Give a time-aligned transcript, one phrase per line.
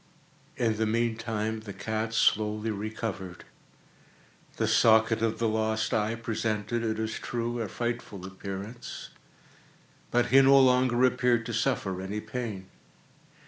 [0.57, 3.43] In the meantime the cat slowly recovered.
[4.57, 9.09] The socket of the lost eye presented, it is true, a frightful appearance,
[10.09, 12.65] but he no longer appeared to suffer any pain.